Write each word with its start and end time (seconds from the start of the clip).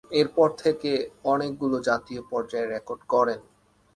এরপর 0.11 0.47
থেকেই 0.57 0.99
অনেকগুলো 1.23 1.77
জাতীয় 1.89 2.21
পর্যায়ের 2.31 2.71
রেকর্ড 2.73 3.01
গড়েন। 3.09 3.41